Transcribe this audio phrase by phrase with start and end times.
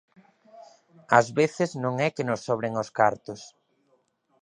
[1.17, 3.41] Ás veces non é que nos sobren os cartos.